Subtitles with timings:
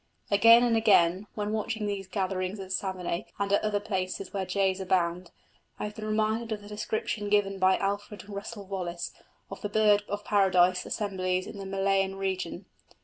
[0.31, 4.79] Again and again, when watching these gatherings at Savernake and at other places where jays
[4.79, 5.29] abound,
[5.77, 9.13] I have been reminded of the description given by Alfred Russel Wallace
[9.51, 12.65] of the bird of paradise assemblies in the Malayan region.